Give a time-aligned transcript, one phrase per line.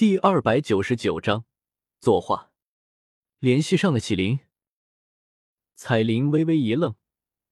[0.00, 1.44] 第二百九十九章
[2.00, 2.52] 作画。
[3.38, 4.38] 联系上了启灵，
[5.74, 6.94] 彩铃微微一愣，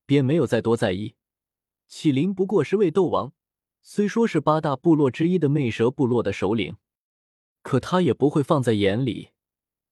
[0.07, 1.17] 便没有再多在意。
[1.89, 3.35] 启灵不过是位斗王，
[3.83, 6.79] 虽说是八大部落之一的魅蛇部落的首领，
[7.61, 9.33] 可他也不会放在眼里。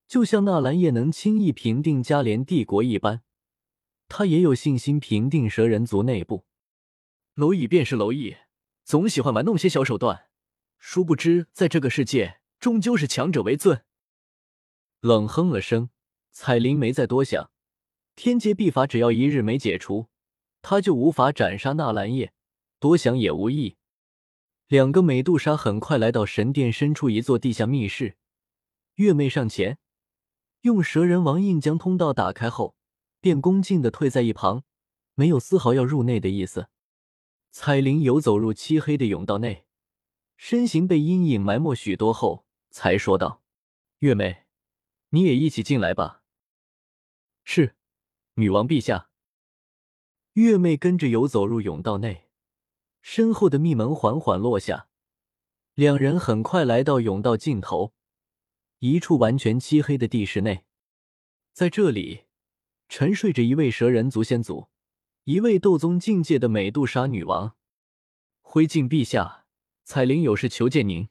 [0.07, 3.21] 就像纳兰叶能轻易平定加连帝国一般，
[4.07, 6.47] 他也有信心平定蛇人族内部。
[7.35, 8.35] 蝼蚁便是蝼蚁，
[8.83, 10.31] 总喜欢玩弄些小手段，
[10.79, 13.83] 殊不知在这个世界，终究是强者为尊。
[14.99, 15.89] 冷哼了声，
[16.31, 17.51] 彩铃没再多想，
[18.15, 20.07] 天阶秘法只要一日没解除，
[20.61, 22.33] 他就无法斩杀纳兰叶，
[22.79, 23.77] 多想也无益。
[24.67, 28.17] 两个美杜莎很快来到神殿深处一座地下密室，
[28.95, 29.77] 月妹上前。
[30.61, 32.75] 用蛇人王印将通道打开后，
[33.21, 34.63] 便恭敬的退在一旁，
[35.13, 36.67] 没有丝毫要入内的意思。
[37.51, 39.65] 彩铃游走入漆黑的甬道内，
[40.35, 42.46] 身形被阴影埋没许多后，
[42.77, 43.41] 才说道
[44.05, 44.43] ：“月妹，
[45.09, 46.21] 你也一起进来吧。
[47.43, 47.75] ”“是，
[48.35, 49.09] 女王陛下。”
[50.33, 52.27] 月妹跟着游走入甬道内，
[53.01, 54.89] 身后的密门缓缓落下，
[55.73, 57.95] 两人很快来到甬道尽头。
[58.77, 60.63] 一处完全漆黑的地室内，
[61.53, 62.25] 在这里
[62.87, 64.69] 沉睡着一位蛇人族先祖，
[65.23, 67.57] 一位斗宗境界的美杜莎女王。
[68.41, 69.47] 灰烬陛下，
[69.83, 71.09] 彩铃有事求见您。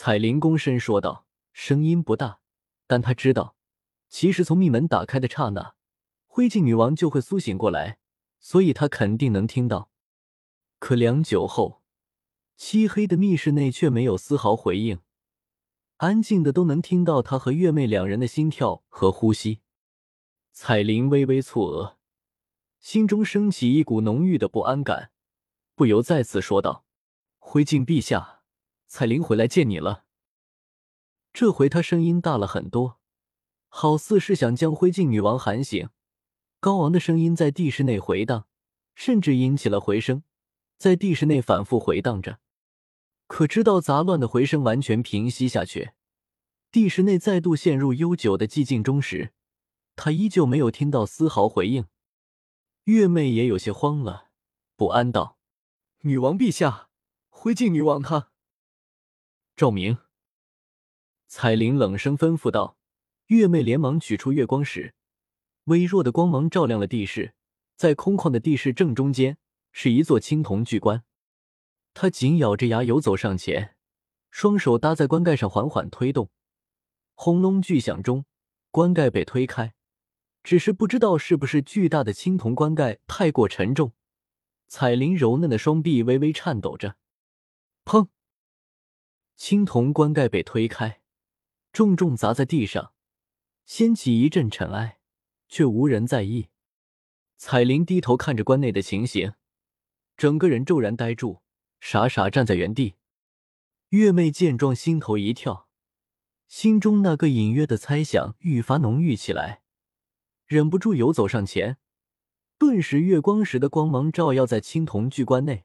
[0.00, 2.38] 彩铃躬身说道，声音不大，
[2.86, 3.56] 但她知道，
[4.08, 5.74] 其实从密门打开的刹那，
[6.28, 7.98] 灰烬女王就会苏醒过来，
[8.38, 9.90] 所以她肯定能听到。
[10.78, 11.82] 可良久后，
[12.56, 15.00] 漆黑的密室内却没有丝毫回应。
[15.96, 19.62] 安静的都能听到他和月妹两人的心跳和呼吸。
[20.52, 21.98] 彩铃微微蹙额，
[22.78, 25.10] 心中升起一股浓郁的不安感，
[25.74, 26.84] 不由再次说道
[27.40, 28.37] ：“灰烬陛下，
[28.88, 30.04] 彩铃回来见你了。”
[31.32, 32.98] 这回他声音大了很多，
[33.68, 35.90] 好似是想将灰烬女王喊醒。
[36.58, 38.48] 高昂的声音在地室内回荡，
[38.96, 40.24] 甚至引起了回声，
[40.76, 42.40] 在地室内反复回荡着。
[43.28, 45.92] 可直到杂乱的回声完全平息下去，
[46.72, 49.32] 地室内再度陷入悠久的寂静中时，
[49.94, 51.86] 他依旧没有听到丝毫回应。
[52.84, 54.30] 月妹也有些慌了，
[54.74, 55.38] 不安道
[56.02, 56.88] ：“女王陛下，
[57.28, 58.30] 灰烬女王她……”
[59.58, 59.98] 照明。
[61.26, 62.78] 彩铃冷声吩咐道。
[63.26, 64.94] 月妹连忙取出月光石，
[65.64, 67.34] 微弱的光芒照亮了地势，
[67.74, 69.36] 在空旷的地势正中间
[69.72, 71.02] 是一座青铜巨棺。
[71.92, 73.74] 他紧咬着牙游走上前，
[74.30, 76.30] 双手搭在棺盖上缓缓推动。
[77.16, 78.24] 轰隆巨响中，
[78.70, 79.74] 棺盖被推开。
[80.44, 83.92] 只是不知道是不是巨大的青铜棺盖太过沉重，
[84.68, 86.96] 彩铃柔嫩的双臂微微颤抖着。
[87.84, 88.06] 砰！
[89.38, 91.00] 青铜棺盖被推开，
[91.72, 92.92] 重重砸在地上，
[93.64, 94.98] 掀起一阵尘埃，
[95.48, 96.48] 却无人在意。
[97.36, 99.34] 彩铃低头看着棺内的情形，
[100.16, 101.40] 整个人骤然呆住。
[101.78, 102.96] 傻傻站在原地，
[103.90, 105.68] 月妹见状，心头一跳，
[106.48, 109.62] 心中那个隐约的猜想愈发浓郁起来，
[110.46, 111.78] 忍不住游走上前。
[112.58, 115.64] 顿时，月光石的光芒照耀在青铜巨棺内，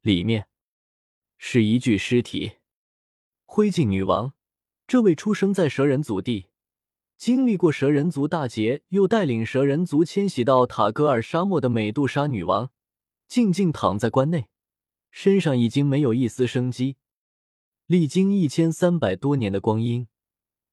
[0.00, 0.48] 里面
[1.38, 2.56] 是一具尸体。
[3.56, 4.34] 灰烬女王，
[4.84, 6.48] 这位出生在蛇人族地，
[7.16, 12.72] 经历过蛇人族大劫，又带领蛇人族迁徙到塔格尔沙漠的美杜莎女王，
[13.28, 14.48] 静静躺在棺内。
[15.12, 16.96] 身上已经没有一丝生机，
[17.86, 20.08] 历经一千三百多年的光阴，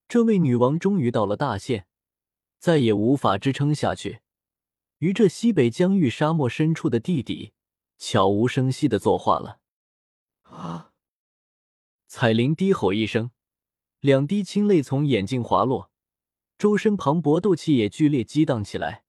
[0.07, 1.85] 这位女王终于到了大限，
[2.57, 4.21] 再也无法支撑下去，
[4.97, 7.53] 于这西北疆域沙漠深处的地底，
[7.99, 9.59] 悄无声息的作画了。
[10.41, 10.90] 啊！
[12.13, 13.31] 彩铃低吼一声，
[14.01, 15.89] 两滴清泪从眼睛滑落，
[16.57, 19.05] 周身磅礴斗气也剧烈激荡起来，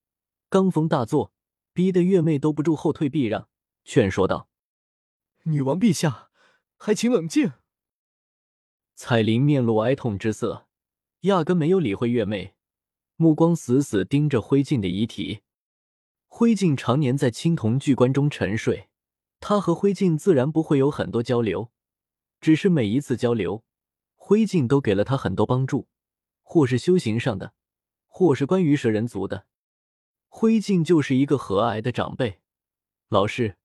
[0.49, 1.33] 罡风大作，
[1.73, 3.49] 逼得月妹都不住后退避让，
[3.83, 4.49] 劝说道。
[5.43, 6.31] 女王陛下，
[6.77, 7.55] 还请冷静。
[8.95, 10.69] 彩铃面露哀痛之色，
[11.23, 12.55] 压根没有理会月妹，
[13.17, 15.41] 目光死死盯着灰烬的遗体。
[16.29, 18.88] 灰烬常年在青铜巨棺中沉睡，
[19.41, 21.72] 他和灰烬自然不会有很多交流，
[22.43, 23.65] 只是每一次交流，
[24.17, 25.87] 灰烬都给了他很多帮助，
[26.43, 27.55] 或是修行上的，
[28.09, 29.47] 或是关于蛇人族的。
[30.29, 32.41] 灰烬就是一个和蔼的长辈，
[33.09, 33.56] 老师。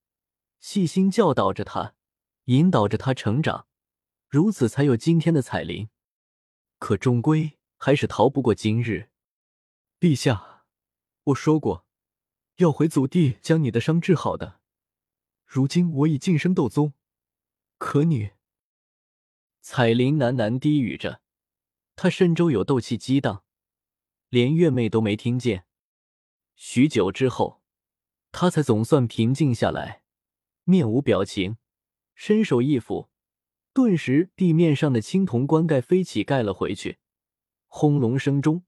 [0.60, 1.96] 细心教导着他，
[2.46, 3.68] 引导着他成长，
[4.28, 5.90] 如此才有今天的彩铃。
[6.78, 9.10] 可终归还是逃不过今日。
[10.00, 10.66] 陛下，
[11.24, 11.88] 我说过
[12.58, 14.60] 要回祖地将你的伤治好的。
[15.46, 16.94] 如今我已晋升斗宗，
[17.80, 18.37] 可你……
[19.70, 21.20] 彩铃喃喃低语着，
[21.98, 23.44] 她身周有斗气激荡，
[24.30, 25.66] 连月妹都没听见。
[26.56, 27.62] 许久之后，
[28.32, 30.04] 他才总算平静下来，
[30.64, 31.58] 面无表情，
[32.16, 33.10] 伸手一抚，
[33.74, 37.00] 顿时地面上的青铜棺盖飞起，盖了回去。
[37.66, 38.64] 轰隆声中，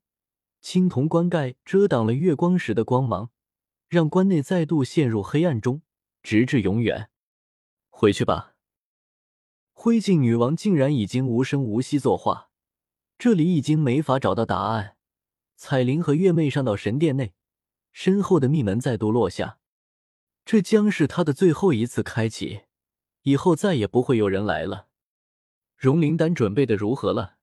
[0.59, 3.31] 青铜棺盖遮挡了月光时的光芒，
[3.87, 5.81] 让棺内再度陷入黑暗中，
[6.21, 7.09] 直至永远。
[7.87, 8.57] 回去吧。
[9.81, 12.49] 灰烬女王竟然已经无声无息作画，
[13.17, 14.97] 这里已经没法找到答案。
[15.55, 17.31] 彩铃和月妹上到神殿内，
[17.93, 19.57] 身后的密门再度落下，
[20.43, 22.63] 这将是他的最后一次开启，
[23.21, 24.87] 以后再也不会有人来了。
[25.77, 27.37] 融灵丹准备的如何了？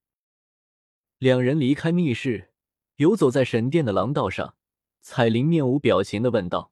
[1.17, 2.51] 两人离开密室，
[2.97, 4.57] 游走在神殿的廊道上，
[5.01, 6.71] 彩铃面无表情的问道：“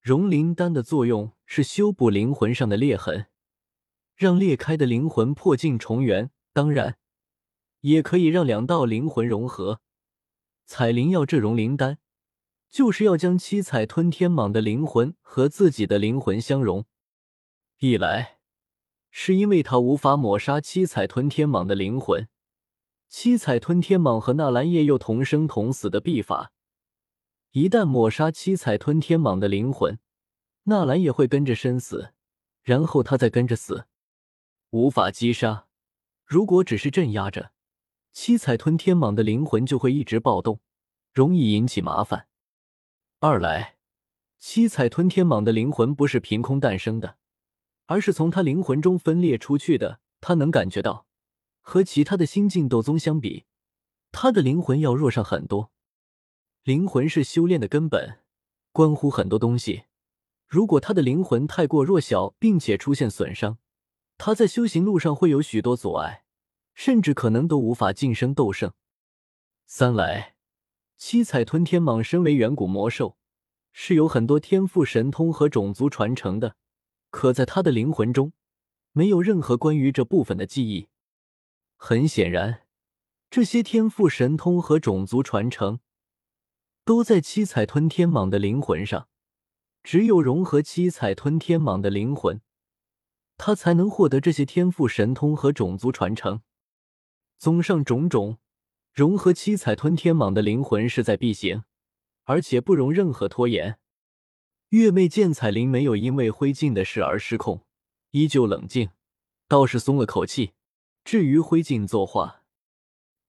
[0.00, 3.26] 融灵丹的作用是修补灵魂上的裂痕。”
[4.18, 6.98] 让裂开的灵魂破镜重圆，当然，
[7.82, 9.80] 也可以让两道灵魂融合。
[10.66, 11.98] 彩灵要这融灵丹，
[12.68, 16.84] 就是要将七彩吞天蟒的灵魂和自己的灵魂相融。
[17.78, 18.40] 一来，
[19.12, 22.26] 是因为他无法抹杀七彩吞天蟒的灵魂，
[23.08, 26.50] 七彩吞天蟒和纳兰叶又同生同死的秘法，
[27.52, 30.00] 一旦抹杀七彩吞天蟒的灵魂，
[30.64, 32.12] 纳兰也会跟着身死，
[32.64, 33.86] 然后他再跟着死。
[34.70, 35.66] 无法击杀，
[36.26, 37.52] 如果只是镇压着，
[38.12, 40.60] 七彩吞天蟒的灵魂就会一直暴动，
[41.14, 42.28] 容易引起麻烦。
[43.20, 43.78] 二来，
[44.38, 47.16] 七彩吞天蟒的灵魂不是凭空诞生的，
[47.86, 50.00] 而是从他灵魂中分裂出去的。
[50.20, 51.06] 他能感觉到，
[51.60, 53.44] 和其他的新晋斗宗相比，
[54.12, 55.70] 他的灵魂要弱上很多。
[56.64, 58.18] 灵魂是修炼的根本，
[58.72, 59.84] 关乎很多东西。
[60.46, 63.58] 如果他的灵魂太过弱小，并且出现损伤，
[64.18, 66.24] 他在修行路上会有许多阻碍，
[66.74, 68.72] 甚至可能都无法晋升斗圣。
[69.64, 70.34] 三来，
[70.96, 73.16] 七彩吞天蟒身为远古魔兽，
[73.72, 76.56] 是有很多天赋神通和种族传承的，
[77.10, 78.32] 可在他的灵魂中，
[78.92, 80.88] 没有任何关于这部分的记忆。
[81.76, 82.62] 很显然，
[83.30, 85.78] 这些天赋神通和种族传承，
[86.84, 89.08] 都在七彩吞天蟒的灵魂上。
[89.84, 92.42] 只有融合七彩吞天蟒的灵魂。
[93.38, 96.42] 他才能获得这些天赋神通和种族传承。
[97.38, 98.38] 综上种种，
[98.92, 101.62] 融合七彩吞天蟒的灵魂势在必行，
[102.24, 103.78] 而且不容任何拖延。
[104.70, 107.64] 月妹见彩铃没有因为灰烬的事而失控，
[108.10, 108.90] 依旧冷静，
[109.46, 110.52] 倒是松了口气。
[111.04, 112.42] 至于灰烬作画，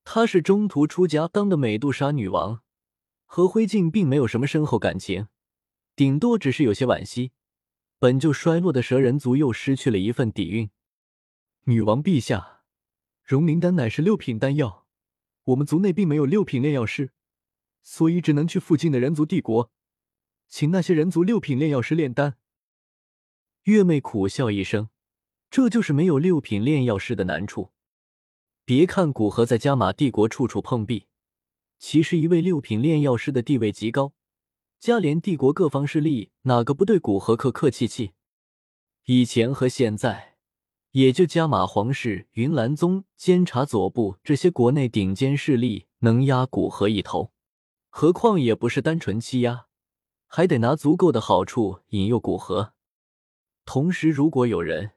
[0.03, 2.61] 她是中途出家当的美杜莎女王，
[3.25, 5.27] 和灰烬并没有什么深厚感情，
[5.95, 7.31] 顶多只是有些惋惜。
[8.01, 10.69] 本就衰落的蛇人族又失去了一份底蕴。
[11.65, 12.61] 女王陛下，
[13.25, 14.87] 荣灵丹乃是六品丹药，
[15.43, 17.11] 我们族内并没有六品炼药师，
[17.83, 19.69] 所以只能去附近的人族帝国，
[20.47, 22.37] 请那些人族六品炼药师炼丹。
[23.63, 24.87] 月妹苦笑一声，
[25.51, 27.73] 这就是没有六品炼药师的难处。
[28.63, 31.07] 别看古河在加玛帝国处处碰壁，
[31.77, 34.13] 其实一位六品炼药师的地位极高。
[34.79, 38.13] 加连帝国各方势力哪个不对古河客客气气？
[39.07, 40.37] 以前和现在，
[40.91, 47.33] 也就加玛皇室、云岚宗、监察左部这些国内顶尖势力能压古河一头，
[47.89, 49.65] 何况也不是单纯欺压，
[50.27, 52.71] 还得拿足够的好处引诱古河。
[53.65, 54.91] 同时，如果有人，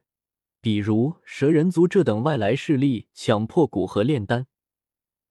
[0.61, 4.47] 比如蛇人族这等外来势力强迫古河炼丹，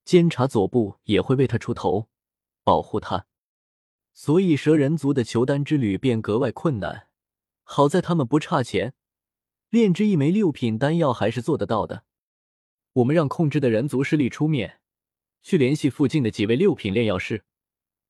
[0.04, 2.10] 监察左部也会为他出头，
[2.66, 3.28] 保护他。
[4.14, 7.08] 所以蛇人族的求丹之旅便格外困难。
[7.64, 8.94] 好在他们不差钱，
[9.70, 12.04] 炼制一枚六品丹药还是做得到的。
[12.94, 14.82] 我们让控制的人族势力出面，
[15.42, 17.46] 去联系附近的几位六品炼药师，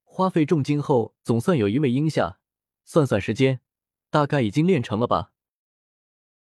[0.03, 2.39] 花费重金后，总算有一位应下。
[2.84, 3.62] 算算时间，
[4.10, 5.31] 大概已经炼成了吧。